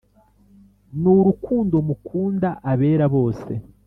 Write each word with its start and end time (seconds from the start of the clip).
n’urukundo 1.01 1.75
mukunda 1.87 2.49
abera 2.71 3.05
bose 3.15 3.51